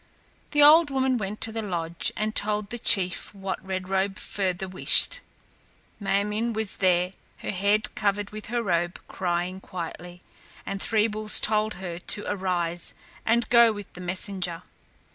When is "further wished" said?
4.17-5.19